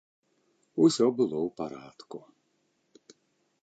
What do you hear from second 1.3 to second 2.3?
ў парадку.